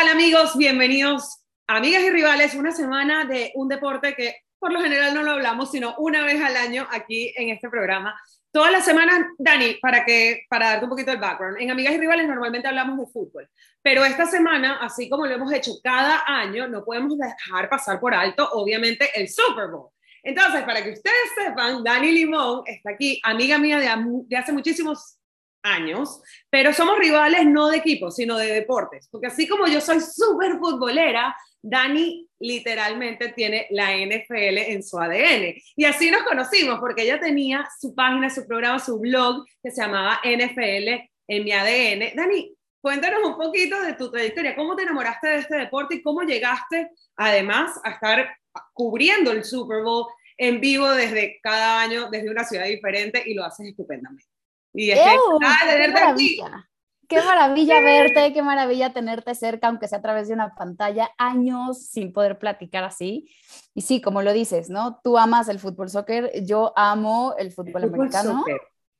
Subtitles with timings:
[0.00, 0.56] ¿Qué tal amigos?
[0.56, 5.32] Bienvenidos, amigas y rivales, una semana de un deporte que por lo general no lo
[5.32, 8.18] hablamos, sino una vez al año aquí en este programa.
[8.50, 11.98] Todas las semanas, Dani, para, que, para darte un poquito el background, en Amigas y
[11.98, 13.46] Rivales normalmente hablamos de fútbol,
[13.82, 18.14] pero esta semana, así como lo hemos hecho cada año, no podemos dejar pasar por
[18.14, 19.90] alto, obviamente, el Super Bowl.
[20.22, 23.90] Entonces, para que ustedes sepan, Dani Limón está aquí, amiga mía de,
[24.26, 25.19] de hace muchísimos
[25.62, 30.00] años, pero somos rivales no de equipos, sino de deportes, porque así como yo soy
[30.00, 35.54] súper futbolera, Dani literalmente tiene la NFL en su ADN.
[35.76, 39.82] Y así nos conocimos, porque ella tenía su página, su programa, su blog que se
[39.82, 42.16] llamaba NFL en mi ADN.
[42.16, 46.22] Dani, cuéntanos un poquito de tu trayectoria, cómo te enamoraste de este deporte y cómo
[46.22, 48.34] llegaste además a estar
[48.72, 50.06] cubriendo el Super Bowl
[50.38, 54.29] en vivo desde cada año, desde una ciudad diferente y lo haces estupendamente.
[54.72, 56.70] Y es que, qué maravilla.
[57.10, 61.88] Qué maravilla verte, qué maravilla tenerte cerca, aunque sea a través de una pantalla, años
[61.88, 63.28] sin poder platicar así.
[63.74, 65.00] Y sí, como lo dices, ¿no?
[65.02, 68.44] Tú amas el fútbol soccer, yo amo el fútbol, americano.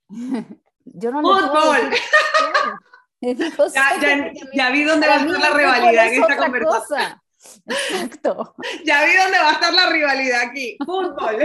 [0.85, 1.91] yo no ¡Fútbol!
[3.21, 7.21] ya, ya, vi dónde va a estar la rivalidad en esta conversación.
[7.67, 8.55] Exacto.
[8.85, 10.77] Ya vi dónde va a estar la rivalidad aquí.
[10.85, 11.45] Fútbol.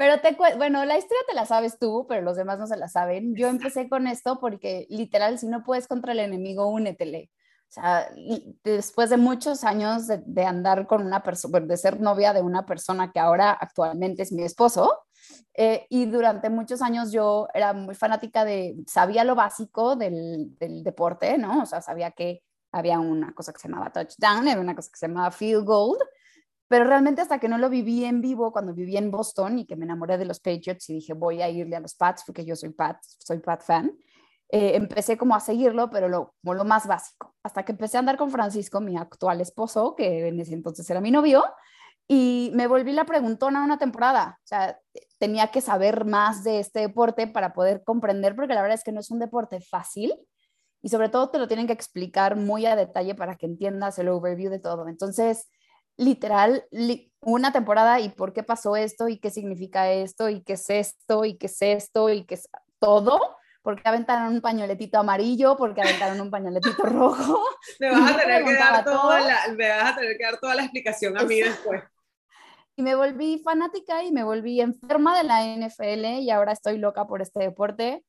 [0.00, 2.88] Pero te bueno, la historia te la sabes tú, pero los demás no se la
[2.88, 3.36] saben.
[3.36, 7.30] Yo empecé con esto porque literal, si no puedes contra el enemigo, únetele.
[7.68, 8.08] O sea,
[8.64, 13.12] después de muchos años de, andar con una persona, de ser novia de una persona
[13.12, 15.00] que ahora actualmente es mi esposo,
[15.52, 20.82] eh, y durante muchos años yo era muy fanática de, sabía lo básico del, del,
[20.82, 21.64] deporte, ¿no?
[21.64, 22.42] O sea, sabía que
[22.72, 25.98] había una cosa que se llamaba touchdown, era una cosa que se llamaba field goal,
[26.70, 29.74] pero realmente hasta que no lo viví en vivo, cuando viví en Boston y que
[29.74, 32.54] me enamoré de los Patriots y dije voy a irle a los Pats porque yo
[32.54, 33.92] soy Pat, soy Pat fan,
[34.50, 37.34] eh, empecé como a seguirlo, pero lo, como lo más básico.
[37.42, 41.00] Hasta que empecé a andar con Francisco, mi actual esposo, que en ese entonces era
[41.00, 41.44] mi novio,
[42.06, 44.38] y me volví la preguntona una temporada.
[44.38, 44.78] O sea,
[45.18, 48.92] tenía que saber más de este deporte para poder comprender, porque la verdad es que
[48.92, 50.14] no es un deporte fácil
[50.82, 54.08] y sobre todo te lo tienen que explicar muy a detalle para que entiendas el
[54.08, 54.86] overview de todo.
[54.86, 55.48] Entonces,
[56.00, 56.64] literal
[57.20, 61.26] una temporada y por qué pasó esto y qué significa esto y qué es esto
[61.26, 63.36] y qué es esto y qué es todo.
[63.62, 67.42] Porque aventaron un pañoletito amarillo, porque aventaron un pañoletito rojo.
[67.78, 70.54] Me vas, a tener que dar toda la, me vas a tener que dar toda
[70.54, 71.82] la explicación a mí después.
[72.76, 77.06] Y me volví fanática y me volví enferma de la NFL y ahora estoy loca
[77.06, 78.02] por este deporte.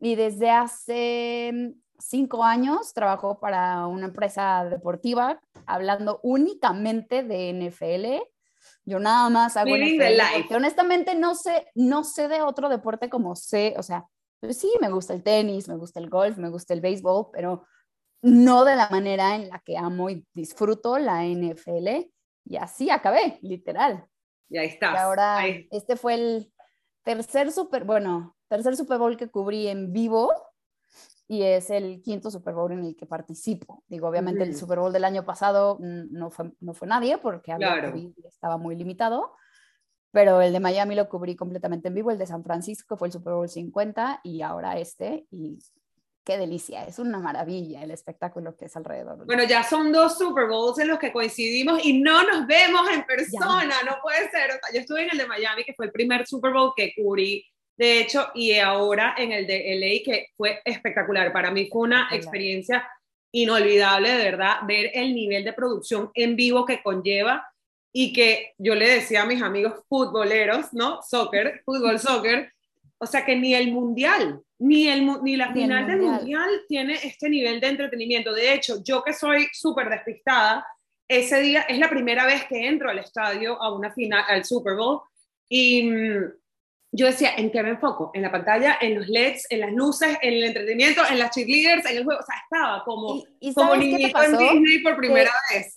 [0.00, 8.22] Y desde hace cinco años trabajo para una empresa deportiva hablando únicamente de NFL.
[8.84, 13.36] Yo nada más hago NFL, porque honestamente no sé, no sé de otro deporte como
[13.36, 14.06] sé, o sea,
[14.40, 17.64] pues sí, me gusta el tenis, me gusta el golf, me gusta el béisbol, pero
[18.22, 22.08] no de la manera en la que amo y disfruto la NFL.
[22.44, 24.06] Y así acabé, literal.
[24.48, 24.92] Y ahí está.
[24.92, 26.52] Y ahora, este fue el
[27.02, 30.32] tercer super, bueno, tercer Super Bowl que cubrí en vivo
[31.28, 33.82] y es el quinto Super Bowl en el que participo.
[33.88, 37.56] Digo, obviamente el Super Bowl del año pasado no fue, no fue nadie porque
[38.24, 39.32] estaba muy limitado,
[40.12, 43.12] pero el de Miami lo cubrí completamente en vivo, el de San Francisco fue el
[43.12, 45.58] Super Bowl 50 y ahora este, y
[46.24, 49.26] qué delicia, es una maravilla el espectáculo que es alrededor.
[49.26, 53.04] Bueno, ya son dos Super Bowls en los que coincidimos y no nos vemos en
[53.04, 54.50] persona, no puede ser.
[54.72, 57.44] yo estuve en el de Miami, que fue el primer Super Bowl que cubrí
[57.76, 61.32] de hecho, y ahora en el de LA, que fue espectacular.
[61.32, 62.88] Para mí fue una experiencia
[63.32, 67.46] inolvidable, de verdad, ver el nivel de producción en vivo que conlleva
[67.92, 71.02] y que yo le decía a mis amigos futboleros, ¿no?
[71.02, 72.52] Soccer, fútbol, soccer,
[72.98, 77.28] o sea que ni el mundial, ni, el, ni la final del mundial tiene este
[77.28, 78.32] nivel de entretenimiento.
[78.32, 80.66] De hecho, yo que soy súper despistada,
[81.08, 84.76] ese día es la primera vez que entro al estadio a una final, al Super
[84.76, 85.02] Bowl,
[85.48, 86.32] y mm,
[86.96, 88.10] yo decía, ¿en qué me enfoco?
[88.14, 91.84] En la pantalla, en los LEDs, en las luces, en el entretenimiento, en las cheerleaders,
[91.90, 92.20] en el juego.
[92.20, 95.74] O sea, estaba como, ¿Y, como niñito en Disney por primera vez.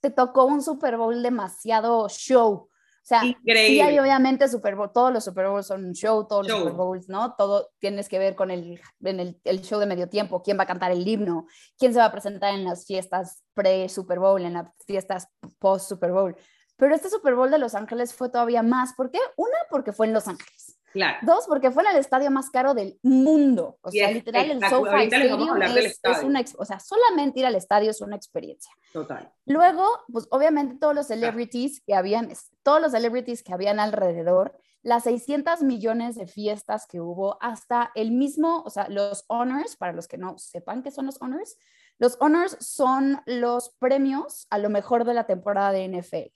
[0.00, 2.52] te, tocó un Super Bowl demasiado show.
[2.52, 2.70] O
[3.08, 3.68] sea, Increíble.
[3.68, 6.74] sí hay obviamente Super Bowl, todos los Super Bowls son un show, todos los Super
[6.74, 7.34] Bowls, ¿no?
[7.36, 10.64] Todo tienes que ver con el, en el, el, show de medio tiempo, quién va
[10.64, 11.46] a cantar el himno,
[11.78, 15.28] quién se va a presentar en las fiestas pre-Super Bowl, en las fiestas
[15.58, 16.36] post-Super Bowl.
[16.78, 18.94] Pero este Super Bowl de Los Ángeles fue todavía más.
[18.94, 19.18] ¿Por qué?
[19.36, 20.78] Una, porque fue en Los Ángeles.
[20.92, 21.18] Claro.
[21.22, 23.78] Dos, porque fue en el estadio más caro del mundo.
[23.82, 27.90] O sea, literal, el SoFi Stadium es, es, una, o sea, solamente ir al estadio
[27.90, 28.72] es una experiencia.
[28.92, 29.30] Total.
[29.44, 32.32] Luego, pues obviamente todos los celebrities que habían,
[32.62, 38.12] todos los celebrities que habían alrededor, las 600 millones de fiestas que hubo, hasta el
[38.12, 41.58] mismo, o sea, los honors, para los que no sepan qué son los honors,
[41.98, 46.30] los honors son los premios a lo mejor de la temporada de NFL.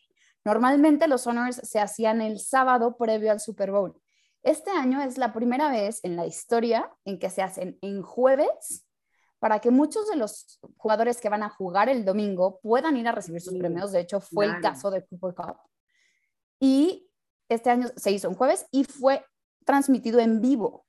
[0.45, 4.01] Normalmente los honors se hacían el sábado previo al Super Bowl.
[4.43, 8.85] Este año es la primera vez en la historia en que se hacen en jueves
[9.39, 13.13] para que muchos de los jugadores que van a jugar el domingo puedan ir a
[13.13, 13.93] recibir sus premios.
[13.93, 15.57] De hecho, fue el caso de Cooper Cup.
[16.61, 17.09] Y
[17.49, 19.25] este año se hizo un jueves y fue
[19.65, 20.87] transmitido en vivo.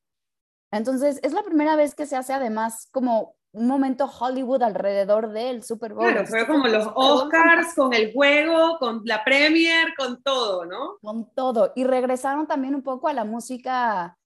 [0.71, 5.63] Entonces, es la primera vez que se hace además como un momento Hollywood alrededor del
[5.63, 6.11] Super Bowl.
[6.11, 10.97] Claro, fue como los Oscars con el juego, con la Premier, con todo, ¿no?
[11.01, 11.71] Con todo.
[11.75, 14.17] Y regresaron también un poco a la música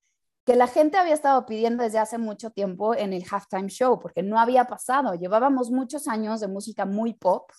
[0.45, 4.23] que la gente había estado pidiendo desde hace mucho tiempo en el halftime show, porque
[4.23, 5.13] no había pasado.
[5.13, 7.51] Llevábamos muchos años de música muy pop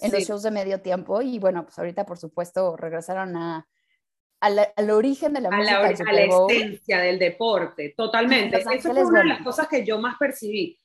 [0.00, 3.68] en los shows de medio tiempo y bueno, pues ahorita por supuesto regresaron a,
[4.40, 5.82] al, origen de la música.
[5.82, 8.56] La, a la esencia del deporte, totalmente.
[8.56, 10.78] Esa fue una de las cosas que yo más percibí.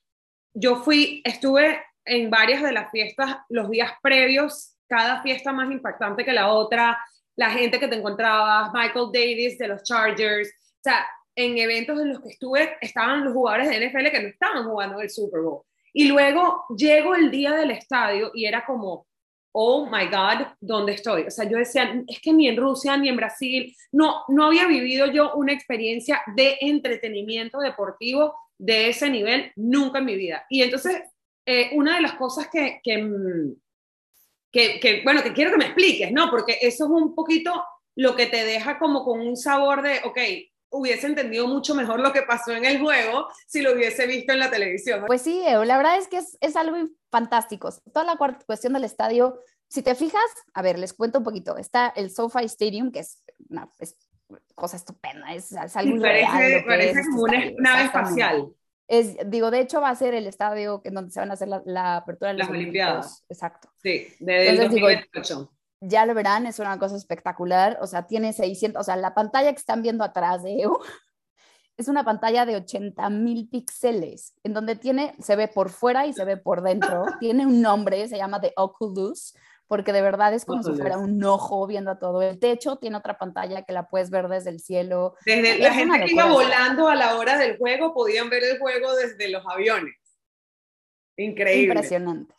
[0.54, 6.24] Yo fui, estuve en varias de las fiestas los días previos, cada fiesta más impactante
[6.24, 6.98] que la otra,
[7.36, 11.06] la gente que te encontrabas, Michael Davis de los Chargers, o sea,
[11.36, 15.00] en eventos en los que estuve estaban los jugadores de NFL que no estaban jugando
[15.00, 15.62] el Super Bowl.
[15.94, 19.08] Y luego llego el día del estadio y era como,
[19.52, 21.24] oh my God, ¿dónde estoy?
[21.24, 24.68] O sea, yo decía, es que ni en Rusia ni en Brasil, no, no había
[24.68, 30.46] vivido yo una experiencia de entretenimiento deportivo de ese nivel nunca en mi vida.
[30.50, 31.02] Y entonces,
[31.46, 33.54] eh, una de las cosas que, mm,
[34.52, 36.30] que, que, bueno, que quiero que me expliques, ¿no?
[36.30, 37.64] Porque eso es un poquito
[37.96, 40.18] lo que te deja como con un sabor de, ok,
[40.70, 44.40] hubiese entendido mucho mejor lo que pasó en el juego si lo hubiese visto en
[44.40, 45.04] la televisión.
[45.08, 46.78] Pues sí, la verdad es que es, es algo
[47.10, 47.70] fantástico.
[47.94, 49.40] Toda la cuestión del estadio,
[49.70, 50.22] si te fijas,
[50.54, 51.58] a ver, les cuento un poquito.
[51.58, 53.24] Está el SoFi Stadium, que es
[54.56, 58.54] cosa estupenda, es, algo parece, parece como una nave espacial.
[58.88, 61.50] Es, digo, de hecho va a ser el estadio en donde se van a hacer
[61.66, 63.26] la, apertura de las Olimpiadas.
[63.30, 63.70] Exacto.
[63.82, 65.52] Sí, de 2028
[65.82, 69.52] ya lo verán, es una cosa espectacular, o sea, tiene 600, o sea, la pantalla
[69.52, 70.78] que están viendo atrás de EU
[71.78, 76.14] es una pantalla de 80 mil píxeles, en donde tiene, se ve por fuera y
[76.14, 79.36] se ve por dentro, tiene un nombre, se llama The Oculus,
[79.68, 82.22] porque de verdad es como si fuera un ojo viendo a todo.
[82.22, 85.16] El techo tiene otra pantalla que la puedes ver desde el cielo.
[85.26, 88.96] Desde la gente que iba volando a la hora del juego podían ver el juego
[88.96, 89.96] desde los aviones.
[91.18, 91.74] Increíble.
[91.74, 92.34] Impresionante.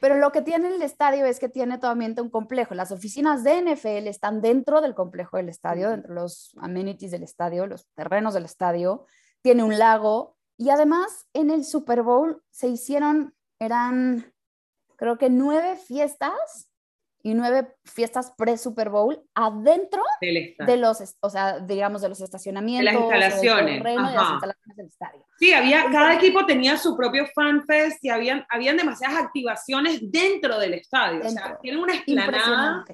[0.00, 2.74] Pero lo que tiene el estadio es que tiene totalmente un complejo.
[2.74, 7.22] Las oficinas de NFL están dentro del complejo del estadio, dentro de los amenities del
[7.22, 9.06] estadio, los terrenos del estadio.
[9.42, 14.32] Tiene un lago y además en el Super Bowl se hicieron, eran
[14.96, 16.68] creo que nueve fiestas
[17.26, 22.84] y nueve fiestas pre-Super Bowl adentro de los, o sea, digamos, de los estacionamientos.
[22.84, 23.82] De las instalaciones.
[23.82, 25.26] De, las instalaciones del estadio.
[25.36, 30.74] Sí, había, cada equipo tenía su propio fanfest y habían, habían demasiadas activaciones dentro del
[30.74, 31.20] estadio.
[31.24, 32.84] O sea, tienen una explanada.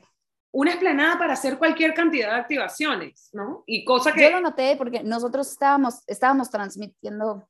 [0.54, 3.64] Una explanada para hacer cualquier cantidad de activaciones, ¿no?
[3.66, 4.22] Y cosa que...
[4.22, 7.48] Yo lo noté porque nosotros estábamos, estábamos transmitiendo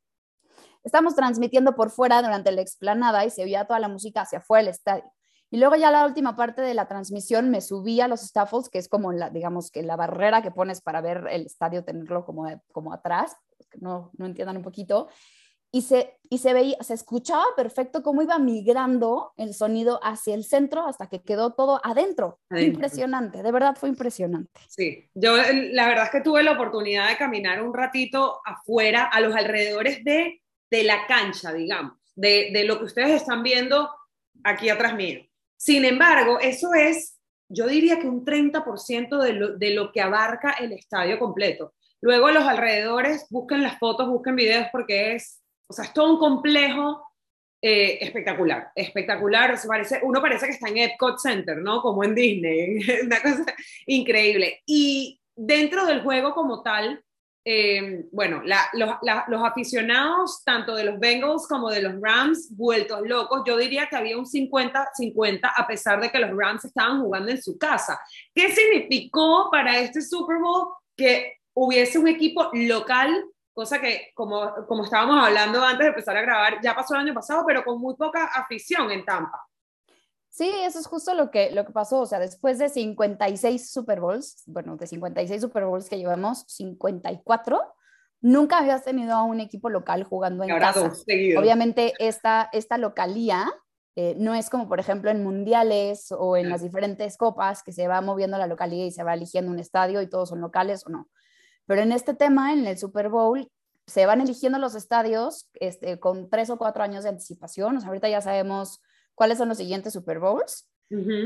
[0.84, 4.64] estábamos transmitiendo por fuera durante la explanada y se oía toda la música hacia afuera
[4.64, 5.12] del estadio.
[5.52, 8.78] Y luego ya la última parte de la transmisión me subí a los staffles, que
[8.78, 12.46] es como la, digamos que la barrera que pones para ver el estadio, tenerlo como,
[12.72, 13.36] como atrás,
[13.70, 15.08] que no, no entiendan un poquito.
[15.70, 20.44] Y se, y se veía, se escuchaba perfecto cómo iba migrando el sonido hacia el
[20.44, 22.40] centro hasta que quedó todo adentro.
[22.50, 24.60] Impresionante, de verdad fue impresionante.
[24.68, 29.20] Sí, yo la verdad es que tuve la oportunidad de caminar un ratito afuera, a
[29.20, 30.41] los alrededores de,
[30.72, 33.90] de la cancha, digamos, de, de lo que ustedes están viendo
[34.42, 35.20] aquí atrás mío.
[35.54, 40.52] Sin embargo, eso es, yo diría que un 30% de lo, de lo que abarca
[40.52, 41.74] el estadio completo.
[42.00, 46.18] Luego los alrededores, busquen las fotos, busquen videos porque es, o sea, es todo un
[46.18, 47.06] complejo
[47.60, 49.54] eh, espectacular, espectacular.
[49.68, 51.82] parece, uno parece que está en Epcot Center, ¿no?
[51.82, 53.44] Como en Disney, una cosa
[53.84, 54.62] increíble.
[54.64, 57.04] Y dentro del juego como tal,
[57.44, 63.56] eh, bueno, los, aficionados, tanto de los Bengals como de los Rams, vueltos locos, yo
[63.56, 67.58] diría que había un 50-50 a pesar de que los Rams estaban jugando en su
[67.58, 68.00] casa.
[68.32, 73.24] ¿Qué significó para este Super Bowl que hubiese un equipo local?
[73.52, 77.14] Cosa que, como, como estábamos hablando antes de empezar a grabar, ya pasó el año
[77.14, 79.42] pasado, pero con muy poca afición en Tampa.
[80.32, 82.00] Sí, eso es justo lo que, lo que pasó.
[82.00, 87.60] O sea, después de 56 Super Bowls, bueno, de 56 Super Bowls que llevamos, 54,
[88.22, 90.90] nunca habías tenido a un equipo local jugando en casa.
[91.38, 93.46] Obviamente, esta, esta localía
[93.94, 97.86] eh, no es como, por ejemplo, en mundiales o en las diferentes copas que se
[97.86, 100.88] va moviendo la localidad y se va eligiendo un estadio y todos son locales o
[100.88, 101.10] no.
[101.66, 103.50] Pero en este tema, en el Super Bowl,
[103.86, 107.76] se van eligiendo los estadios este, con tres o cuatro años de anticipación.
[107.76, 108.80] O sea, ahorita ya sabemos
[109.14, 110.68] cuáles son los siguientes Super Bowls.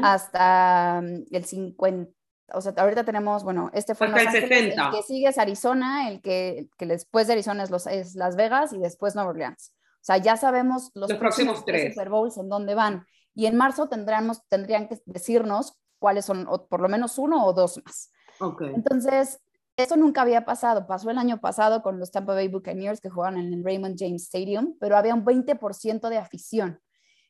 [0.02, 2.10] Hasta mm, el 50,
[2.52, 6.68] o sea, ahorita tenemos, bueno, este fue el, el que sigue es Arizona, el que,
[6.78, 9.72] que después de Arizona es, los, es Las Vegas y después Nueva Orleans.
[9.96, 13.04] O sea, ya sabemos los, próximos, tres Super Bowls en dónde van.
[13.34, 17.52] Y en marzo tendremos, tendrían que decirnos cuáles son, o por lo menos uno o
[17.52, 18.12] dos más.
[18.38, 18.72] Okay.
[18.72, 19.40] Entonces,
[19.76, 20.86] eso nunca había pasado.
[20.86, 24.22] Pasó el año pasado con los Tampa Bay Buccaneers que jugaban en el Raymond James
[24.22, 26.80] Stadium, pero había un 20% de afición.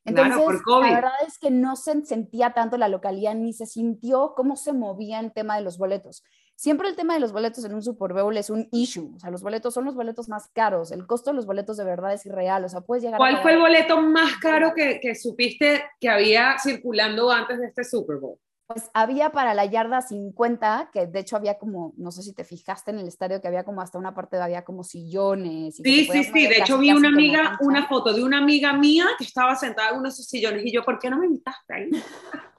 [0.06, 4.56] Entonces, la verdad es que no se sentía tanto la localidad ni se sintió cómo
[4.56, 6.22] se movía el tema de los boletos.
[6.54, 9.12] Siempre el tema de los boletos en un Super Bowl es un issue.
[9.14, 10.90] O sea, los boletos son los boletos más caros.
[10.90, 12.64] El costo de los boletos de verdad es irreal.
[12.64, 16.56] O sea, puedes llegar ¿Cuál fue el boleto más caro que, que supiste que había
[16.58, 18.38] circulando antes de este Super Bowl?
[18.66, 22.42] Pues había para la yarda 50, que de hecho había como, no sé si te
[22.42, 25.76] fijaste en el estadio, que había como hasta una parte, había como sillones.
[25.76, 29.24] sí, sí, sí, de hecho vi una amiga, una foto de una amiga mía que
[29.24, 31.90] estaba sentada en uno de esos sillones y yo, ¿por qué no me invitaste ahí?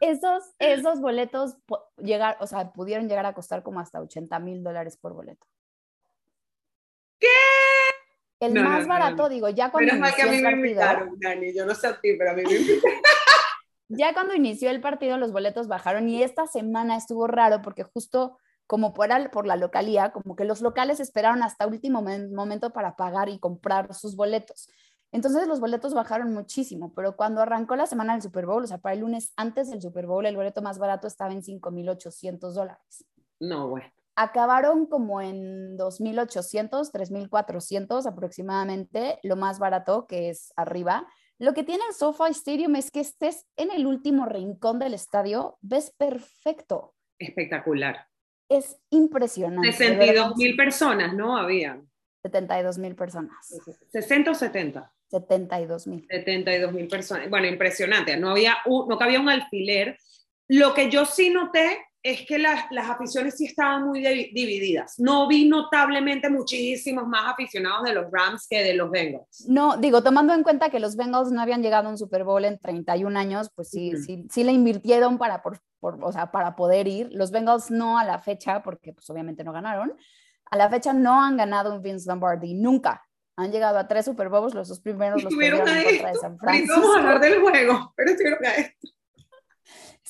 [0.00, 1.56] esos, esos boletos
[1.98, 5.46] llegar, o sea, pudieron llegar a costar como hasta 80 mil dólares por boleto.
[7.20, 7.28] ¿Qué?
[8.40, 11.64] El más barato, digo, ya cuando Menos mal que a mí me invitaron, Dani, yo
[11.64, 13.00] no sé a ti, pero a mí me invitaron.
[13.88, 18.38] Ya cuando inició el partido los boletos bajaron y esta semana estuvo raro porque justo
[18.66, 23.28] como por, por la localía, como que los locales esperaron hasta último momento para pagar
[23.28, 24.68] y comprar sus boletos.
[25.12, 28.78] Entonces los boletos bajaron muchísimo, pero cuando arrancó la semana del Super Bowl, o sea,
[28.78, 33.04] para el lunes antes del Super Bowl, el boleto más barato estaba en 5.800 dólares.
[33.38, 33.88] No, bueno.
[34.16, 41.06] Acabaron como en 2.800, 3.400 aproximadamente, lo más barato que es arriba.
[41.38, 45.58] Lo que tiene el SoFi Stadium es que estés en el último rincón del estadio,
[45.60, 46.94] ves perfecto.
[47.18, 48.06] Espectacular.
[48.48, 49.72] Es impresionante.
[49.72, 51.36] 62 mil personas, ¿no?
[51.36, 51.80] Había.
[52.22, 53.36] 72 mil personas.
[53.92, 54.92] ¿60 o 70?
[55.10, 56.06] 72 mil.
[56.08, 57.28] 72 mil personas.
[57.28, 58.16] Bueno, impresionante.
[58.16, 59.98] No, había no cabía un alfiler.
[60.48, 64.94] Lo que yo sí noté es que las, las aficiones sí estaban muy divididas.
[64.98, 69.44] No vi notablemente muchísimos más aficionados de los Rams que de los Bengals.
[69.48, 72.44] No, digo, tomando en cuenta que los Bengals no habían llegado a un Super Bowl
[72.44, 76.86] en 31 años, pues sí, sí, sí le invirtieron para, por, o sea, para poder
[76.86, 77.08] ir.
[77.10, 79.92] Los Bengals no a la fecha, porque pues obviamente no ganaron.
[80.48, 83.02] A la fecha no han ganado un Vince Lombardi, nunca.
[83.36, 86.38] Han llegado a tres Super Bowls, los dos primeros los tuvieron en contra de San
[86.38, 86.80] Francisco.
[86.80, 88.95] Vamos a hablar del juego, pero estuvieron a esto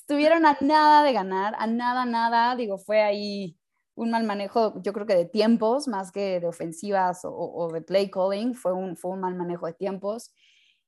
[0.07, 3.59] estuvieron a nada de ganar, a nada, nada, digo, fue ahí
[3.97, 8.09] un mal manejo, yo creo que de tiempos, más que de ofensivas o, de play
[8.09, 10.33] calling, fue un, fue un mal manejo de tiempos.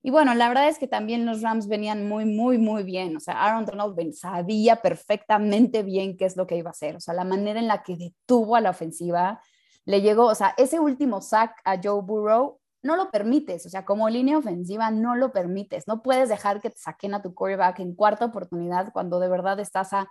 [0.03, 3.17] Y bueno, la verdad es que también los Rams venían muy, muy, muy bien.
[3.17, 6.95] O sea, Aaron Donald sabía perfectamente bien qué es lo que iba a hacer.
[6.95, 9.43] O sea, la manera en la que detuvo a la ofensiva,
[9.85, 13.85] le llegó, o sea, ese último sack a Joe Burrow no lo permites, o sea,
[13.85, 17.81] como línea ofensiva no lo permites, no puedes dejar que te saquen a tu quarterback
[17.81, 20.09] en cuarta oportunidad cuando de verdad estás a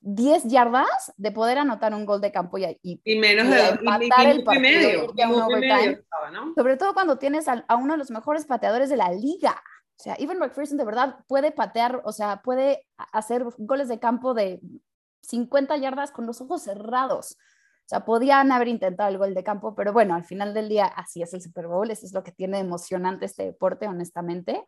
[0.00, 4.44] 10 yardas de poder anotar un gol de campo y, y, menos de empatar el
[4.44, 5.12] partido,
[6.54, 9.60] sobre todo cuando tienes a, uno de los mejores pateadores de la liga.
[9.98, 14.34] O sea, Evan McPherson de verdad puede patear, o sea, puede hacer goles de campo
[14.34, 14.60] de
[15.22, 17.38] 50 yardas con los ojos cerrados.
[17.86, 20.86] O sea, podían haber intentado el gol de campo, pero bueno, al final del día
[20.86, 24.64] así es el Super Bowl, eso es lo que tiene emocionante este deporte, honestamente.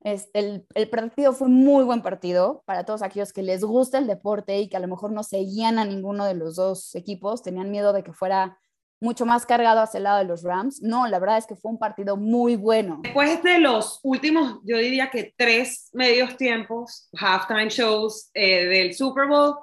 [0.00, 4.58] el, el, partido fue muy buen partido para todos aquellos que les gusta el deporte
[4.58, 7.92] y que a lo mejor no seguían a ninguno de los dos equipos, tenían miedo
[7.92, 8.58] de que fuera
[9.02, 10.82] mucho más cargado hacia el lado de los Rams.
[10.82, 13.00] No, la verdad es que fue un partido muy bueno.
[13.02, 19.28] Después de los últimos, yo diría que tres medios tiempos, halftime shows eh, del Super
[19.28, 19.54] Bowl,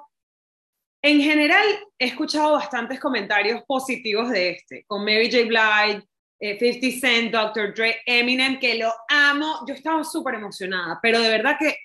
[1.02, 1.66] en general,
[1.98, 5.46] he escuchado bastantes comentarios positivos de este, con Mary J.
[5.46, 6.06] Blige,
[6.40, 7.74] 50 eh, Cent, Dr.
[7.74, 9.64] Dre, Eminem, que lo amo.
[9.66, 11.76] Yo estaba súper emocionada, pero de verdad que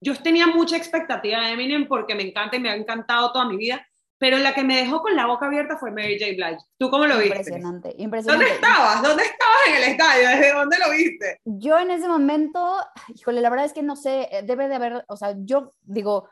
[0.00, 3.56] yo tenía mucha expectativa de Eminem porque me encanta y me ha encantado toda mi
[3.56, 3.86] vida,
[4.18, 6.32] pero la que me dejó con la boca abierta fue Mary J.
[6.32, 6.64] Blige.
[6.78, 7.38] ¿Tú cómo lo viste?
[7.38, 8.44] Impresionante, impresionante.
[8.44, 9.02] ¿Dónde estabas?
[9.02, 10.28] ¿Dónde estabas en el estadio?
[10.28, 11.40] ¿Desde dónde lo viste?
[11.44, 12.76] Yo en ese momento,
[13.14, 16.28] híjole, la verdad es que no sé, eh, debe de haber, o sea, yo digo,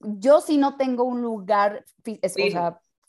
[0.00, 1.84] yo sí no tengo un lugar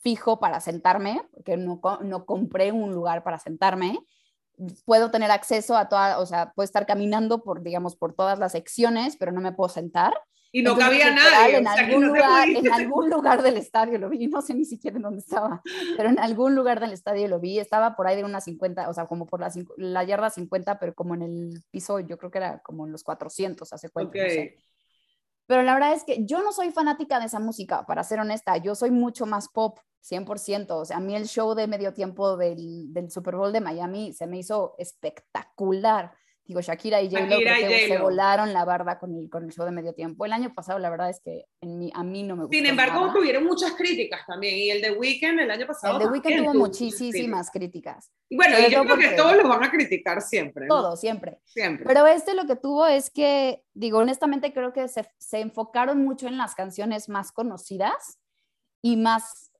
[0.00, 3.98] fijo para sentarme, porque no, no compré un lugar para sentarme.
[4.84, 8.52] puedo tener acceso a toda, o sea, puedo estar caminando por, digamos, por todas las
[8.52, 10.14] secciones, pero no me puedo sentar.
[10.50, 11.58] Y no cabía nadie.
[11.58, 15.02] En, algún, lugar, en algún lugar del estadio lo vi, no sé ni siquiera en
[15.02, 15.60] dónde estaba,
[15.96, 18.94] pero en algún lugar del estadio lo vi, estaba por ahí de unas 50, o
[18.94, 22.38] sea, como por la, la yarda 50, pero como en el piso, yo creo que
[22.38, 24.18] era como en los 400, hace cuenta.
[25.48, 28.58] Pero la verdad es que yo no soy fanática de esa música, para ser honesta,
[28.58, 30.76] yo soy mucho más pop, 100%.
[30.76, 34.12] O sea, a mí el show de medio tiempo del, del Super Bowl de Miami
[34.12, 36.12] se me hizo espectacular.
[36.48, 39.92] Digo, Shakira y J-Lo se volaron la barda con el, con el show de medio
[39.92, 40.24] tiempo.
[40.24, 42.56] El año pasado, la verdad es que en mi, a mí no me gustó.
[42.56, 44.56] Sin embargo, tuvieron muchas críticas también.
[44.56, 45.98] Y el de Weekend el año pasado.
[45.98, 48.10] El de Weekend tuvo muchísimas críticas.
[48.30, 50.66] Y bueno, y yo creo que todos lo van a criticar siempre.
[50.66, 50.74] ¿no?
[50.74, 51.38] Todos, siempre.
[51.44, 51.84] Siempre.
[51.84, 56.28] Pero este lo que tuvo es que, digo, honestamente, creo que se, se enfocaron mucho
[56.28, 58.18] en las canciones más conocidas
[58.80, 59.52] y más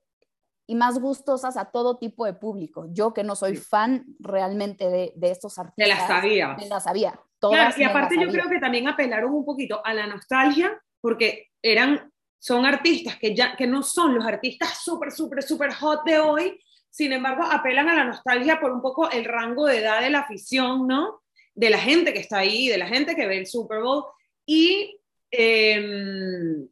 [0.69, 2.85] y más gustosas a todo tipo de público.
[2.91, 5.83] Yo que no soy fan realmente de, de estos artistas.
[5.83, 6.55] De las sabía.
[6.59, 7.19] De las sabía.
[7.39, 11.47] Todas claro, y aparte yo creo que también apelaron un poquito a la nostalgia porque
[11.63, 16.19] eran, son artistas que ya que no son los artistas súper, súper, súper hot de
[16.19, 16.59] hoy,
[16.91, 20.19] sin embargo apelan a la nostalgia por un poco el rango de edad de la
[20.19, 21.23] afición, ¿no?
[21.55, 24.03] De la gente que está ahí, de la gente que ve el Super Bowl
[24.45, 24.99] y...
[25.31, 26.67] Eh,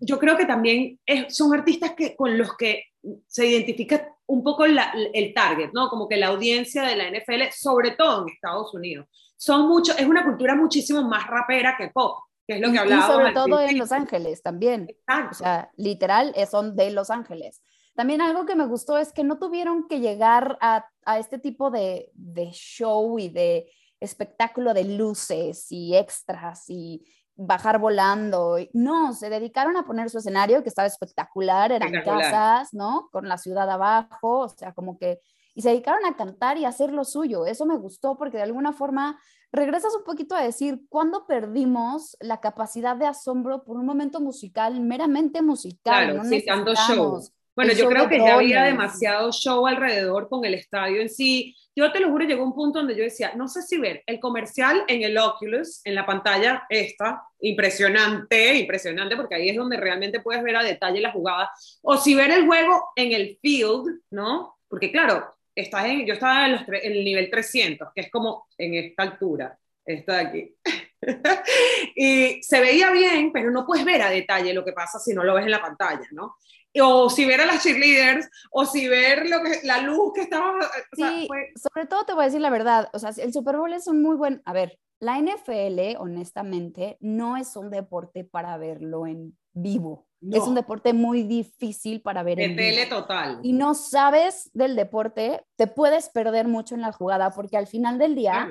[0.00, 2.84] yo creo que también son artistas que, con los que
[3.26, 5.88] se identifica un poco el target, ¿no?
[5.88, 9.06] Como que la audiencia de la NFL, sobre todo en Estados Unidos.
[9.36, 13.08] Son mucho, es una cultura muchísimo más rapera que pop, que es lo que hablábamos.
[13.08, 14.88] Y sobre todo en Los Ángeles también.
[15.30, 17.62] O sea, literal, son de Los Ángeles.
[17.94, 21.70] También algo que me gustó es que no tuvieron que llegar a, a este tipo
[21.70, 27.04] de, de show y de espectáculo de luces y extras y
[27.38, 28.58] bajar volando.
[28.72, 33.08] No, se dedicaron a poner su escenario, que estaba espectacular, eran casas, ¿no?
[33.12, 35.20] Con la ciudad abajo, o sea, como que...
[35.54, 37.46] Y se dedicaron a cantar y a hacer lo suyo.
[37.46, 39.18] Eso me gustó porque de alguna forma
[39.50, 44.80] regresas un poquito a decir, ¿cuándo perdimos la capacidad de asombro por un momento musical,
[44.80, 46.12] meramente musical?
[46.12, 47.20] Claro, no show.
[47.58, 51.56] Bueno, yo creo que ya había demasiado show alrededor con el estadio en sí.
[51.74, 54.20] Yo te lo juro, llegó un punto donde yo decía, no sé si ver el
[54.20, 60.20] comercial en el Oculus, en la pantalla esta, impresionante, impresionante, porque ahí es donde realmente
[60.20, 61.50] puedes ver a detalle la jugada,
[61.82, 64.54] o si ver el juego en el field, ¿no?
[64.68, 69.02] Porque claro, estás en, yo estaba en, el nivel 300, que es como en esta
[69.02, 70.56] altura, esta de aquí.
[71.96, 75.24] y se veía bien, pero no puedes ver a detalle lo que pasa si no
[75.24, 76.36] lo ves en la pantalla, ¿no?
[76.80, 80.58] O si ver a las cheerleaders, o si ver lo que, la luz que estaba...
[80.92, 83.86] sí, sobre todo te voy a decir la verdad, o sea, el Super Bowl es
[83.86, 84.42] un muy buen...
[84.44, 90.06] A ver, la NFL, honestamente, no es un deporte para verlo en vivo.
[90.32, 93.38] Es un deporte muy difícil para ver en tele total.
[93.44, 97.98] Y no sabes del deporte, te puedes perder mucho en la jugada porque al final
[97.98, 98.48] del día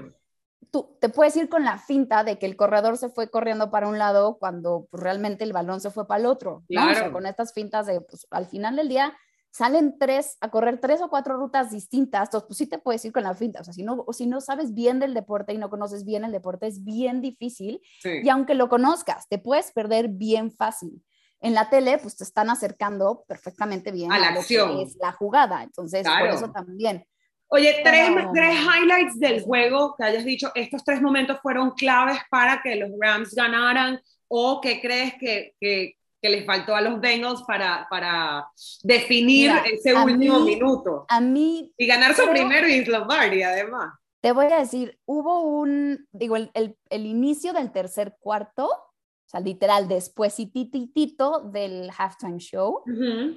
[0.72, 3.88] tú te puedes ir con la finta de que el corredor se fue corriendo para
[3.88, 6.64] un lado cuando pues, realmente el balón se fue para el otro.
[6.68, 7.12] Claro.
[7.12, 9.18] con estas fintas de, pues, al final del día
[9.52, 13.12] salen tres, a correr tres o cuatro rutas distintas, entonces pues sí te puedes ir
[13.12, 15.70] con la finta, o sea, si no, si no sabes bien del deporte y no
[15.70, 20.52] conoces bien el deporte, es bien difícil, y aunque lo conozcas, te puedes perder bien
[20.52, 21.04] fácil.
[21.40, 24.80] En la tele, pues te están acercando perfectamente bien a la acción.
[24.80, 27.06] es la jugada, entonces por eso también
[27.50, 32.62] Oye, tres, tres highlights del juego que hayas dicho, estos tres momentos fueron claves para
[32.62, 37.44] que los Rams ganaran o qué crees que, que, que les faltó a los Bengals
[37.44, 38.48] para, para
[38.84, 41.06] definir ese último minuto.
[41.08, 41.72] A mí...
[41.78, 43.94] Y ganar su primero y además.
[44.20, 49.30] Te voy a decir, hubo un, digo, el, el, el inicio del tercer cuarto, o
[49.30, 52.82] sea, literal, después y tititito del halftime show,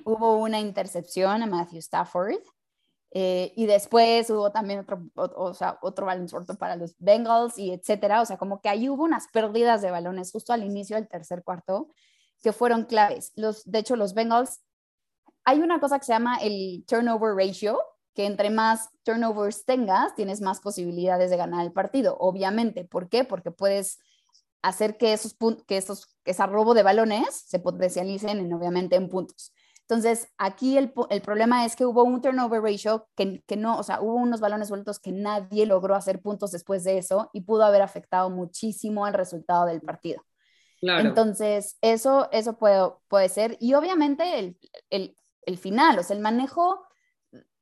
[0.04, 2.40] hubo una intercepción a Matthew Stafford
[3.12, 7.72] eh, y después hubo también otro, o, sea, otro balón suelto para los Bengals y
[7.72, 8.22] etcétera.
[8.22, 11.42] O sea, como que ahí hubo unas pérdidas de balones justo al inicio del tercer
[11.42, 11.88] cuarto
[12.42, 13.32] que fueron claves.
[13.36, 14.60] Los, de hecho, los Bengals,
[15.44, 17.80] hay una cosa que se llama el turnover ratio,
[18.14, 22.84] que entre más turnovers tengas, tienes más posibilidades de ganar el partido, obviamente.
[22.84, 23.24] ¿Por qué?
[23.24, 23.98] Porque puedes
[24.62, 29.52] hacer que esos que esos ese robo de balones se potencialicen en, obviamente en puntos.
[29.90, 33.82] Entonces, aquí el, el, problema es que hubo un turnover ratio que, que, no, o
[33.82, 37.64] sea, hubo unos balones sueltos que nadie logró hacer puntos después de eso y pudo
[37.64, 40.24] haber afectado muchísimo al resultado del partido.
[40.80, 41.08] Claro.
[41.08, 43.56] Entonces, eso, eso puede, puede ser.
[43.58, 44.58] Y obviamente el,
[44.90, 46.86] el, el final, o sea, el manejo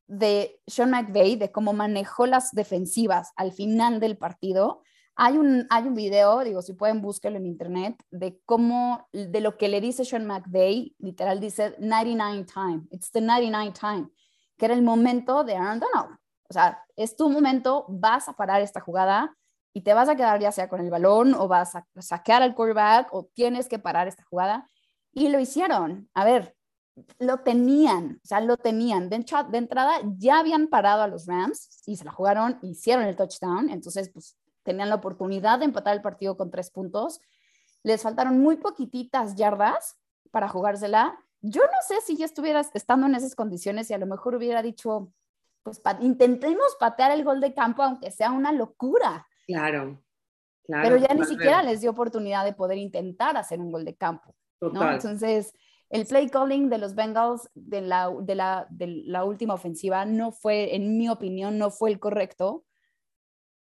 [0.06, 4.82] de Sean McVay, de cómo manejó las defensivas al final del partido,
[5.20, 9.58] hay un, hay un video, digo, si pueden búsquelo en internet, de cómo, de lo
[9.58, 14.08] que le dice Sean McVay, literal dice 99 time, it's the 99 time,
[14.56, 16.16] que era el momento de Aaron Donald.
[16.48, 19.36] O sea, es tu momento, vas a parar esta jugada
[19.72, 22.54] y te vas a quedar ya sea con el balón o vas a saquear al
[22.54, 24.68] quarterback o tienes que parar esta jugada.
[25.12, 26.08] Y lo hicieron.
[26.14, 26.54] A ver,
[27.18, 29.08] lo tenían, o sea, lo tenían.
[29.08, 33.16] De, de entrada ya habían parado a los Rams y se la jugaron, hicieron el
[33.16, 34.36] touchdown, entonces pues
[34.68, 37.22] tenían la oportunidad de empatar el partido con tres puntos.
[37.82, 39.98] Les faltaron muy poquititas yardas
[40.30, 41.18] para jugársela.
[41.40, 44.60] Yo no sé si ya estuvieras estando en esas condiciones y a lo mejor hubiera
[44.60, 45.10] dicho,
[45.62, 49.26] pues intentemos patear el gol de campo, aunque sea una locura.
[49.46, 50.02] Claro,
[50.64, 50.82] claro.
[50.82, 54.34] Pero ya ni siquiera les dio oportunidad de poder intentar hacer un gol de campo.
[54.60, 54.92] ¿no?
[54.92, 55.54] Entonces,
[55.88, 60.30] el play calling de los Bengals de la, de, la, de la última ofensiva no
[60.30, 62.66] fue, en mi opinión, no fue el correcto,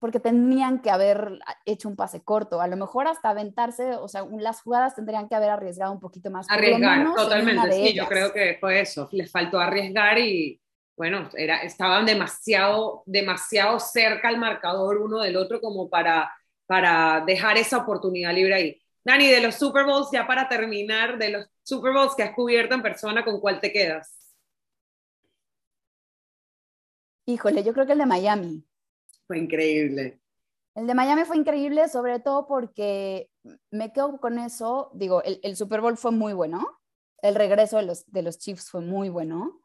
[0.05, 4.27] porque tenían que haber hecho un pase corto, a lo mejor hasta aventarse, o sea,
[4.39, 6.45] las jugadas tendrían que haber arriesgado un poquito más.
[6.51, 10.61] Arriesgar, totalmente, sí, yo creo que fue eso, les faltó arriesgar y
[10.95, 16.31] bueno, era, estaban demasiado, demasiado cerca al marcador uno del otro como para,
[16.67, 18.83] para dejar esa oportunidad libre ahí.
[19.07, 22.75] Dani, de los Super Bowls, ya para terminar, de los Super Bowls que has cubierto
[22.75, 24.35] en persona, ¿con cuál te quedas?
[27.25, 28.67] Híjole, yo creo que el de Miami.
[29.27, 30.21] Fue increíble.
[30.75, 33.31] El de Miami fue increíble, sobre todo porque
[33.71, 34.91] me quedo con eso.
[34.95, 36.67] Digo, el, Super Bowl fue muy bueno.
[37.23, 39.61] El regreso de los, de los Chiefs fue muy bueno.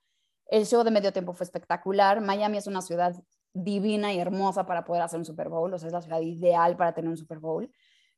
[0.46, 2.22] El show de medio tiempo fue espectacular.
[2.22, 3.16] Miami es una ciudad
[3.54, 5.74] divina y hermosa para poder hacer un Super Bowl.
[5.74, 7.72] O sea, es la ciudad ideal para tener un Super Bowl.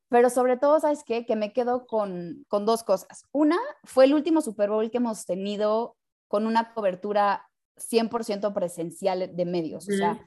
[0.09, 1.25] Pero sobre todo, ¿sabes qué?
[1.25, 3.25] Que me quedo con, con dos cosas.
[3.31, 5.95] Una, fue el último Super Bowl que hemos tenido
[6.27, 9.87] con una cobertura 100% presencial de medios.
[9.87, 10.19] O sea,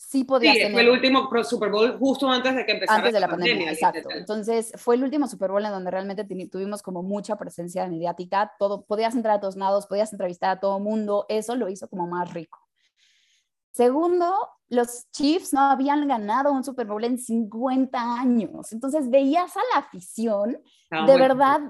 [0.00, 3.20] sí podía sí, fue el último Super Bowl justo antes de que empezara antes de
[3.20, 4.08] la pandemia, exacto.
[4.10, 8.82] Entonces, fue el último Super Bowl en donde realmente tuvimos como mucha presencia mediática, todo,
[8.86, 12.32] podías entrar a todos lados, podías entrevistar a todo mundo, eso lo hizo como más
[12.32, 12.58] rico.
[13.72, 14.34] Segundo,
[14.68, 18.72] los Chiefs no habían ganado un Super Bowl en 50 años.
[18.72, 20.62] Entonces veías a la afición
[21.06, 21.60] de verdad,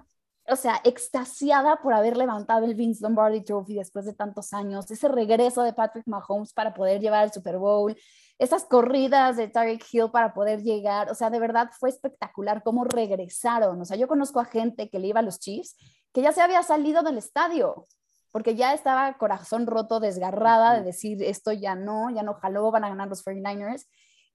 [0.50, 5.08] o sea, extasiada por haber levantado el Vince Lombardi Trophy después de tantos años, ese
[5.08, 7.96] regreso de Patrick Mahomes para poder llevar el Super Bowl,
[8.38, 12.84] esas corridas de Tarek Hill para poder llegar, o sea, de verdad fue espectacular cómo
[12.84, 13.80] regresaron.
[13.80, 15.76] O sea, yo conozco a gente que le iba a los Chiefs
[16.12, 17.86] que ya se había salido del estadio
[18.32, 22.84] porque ya estaba corazón roto, desgarrada de decir esto ya no, ya no jaló, van
[22.84, 23.86] a ganar los 49ers.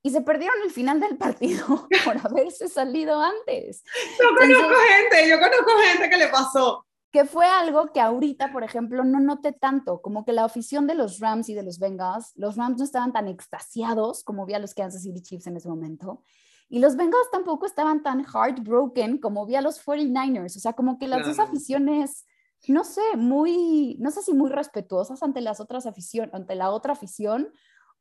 [0.05, 1.65] Y se perdieron el final del partido
[2.05, 3.83] por haberse salido antes.
[4.21, 6.85] Yo conozco gente, yo conozco gente que le pasó.
[7.11, 10.93] Que fue algo que ahorita, por ejemplo, no noté tanto, como que la afición de
[10.93, 14.59] los Rams y de los Bengals, los Rams no estaban tan extasiados como vi a
[14.59, 16.21] los Kansas City Chiefs en ese momento.
[16.69, 20.55] Y los Bengals tampoco estaban tan heartbroken como vi a los 49ers.
[20.55, 22.27] O sea, como que las dos aficiones
[22.67, 26.93] no sé, muy, no sé si muy respetuosas ante las otras aficiones, ante la otra
[26.93, 27.49] afición,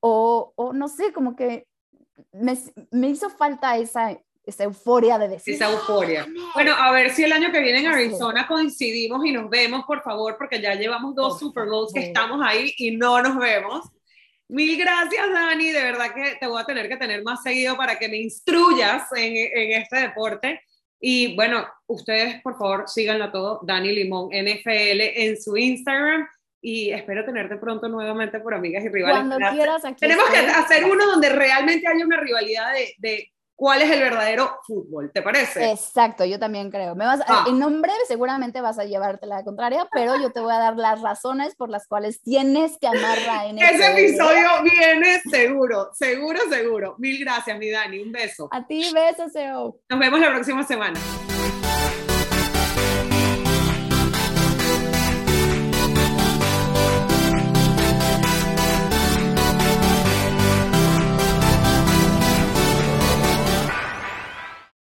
[0.01, 1.67] o, o no sé, como que
[2.33, 2.57] me,
[2.91, 5.55] me hizo falta esa, esa euforia de decir.
[5.55, 6.27] Esa euforia.
[6.55, 10.03] Bueno, a ver si el año que viene en Arizona coincidimos y nos vemos, por
[10.03, 13.89] favor, porque ya llevamos dos Super Bowls que estamos ahí y no nos vemos.
[14.49, 15.73] Mil gracias, Dani.
[15.73, 19.11] De verdad que te voy a tener que tener más seguido para que me instruyas
[19.17, 20.61] en, en este deporte.
[21.01, 26.27] Y bueno, ustedes por favor síganlo todo, Dani Limón NFL en su Instagram
[26.65, 29.19] y espero tenerte pronto nuevamente por Amigas y Rivales.
[29.19, 33.83] Cuando quieras, aquí Tenemos que hacer uno donde realmente haya una rivalidad de, de cuál
[33.83, 35.71] es el verdadero fútbol, ¿te parece?
[35.71, 36.95] Exacto, yo también creo.
[36.95, 37.45] Me vas ah.
[37.47, 41.03] En nombre seguramente vas a llevarte la contraria, pero yo te voy a dar las
[41.03, 43.63] razones por las cuales tienes que amar la NFL.
[43.63, 46.95] Ese episodio viene seguro, seguro, seguro.
[46.97, 48.49] Mil gracias, mi Dani, un beso.
[48.51, 49.77] A ti, besos, Seo.
[49.91, 50.99] Nos vemos la próxima semana.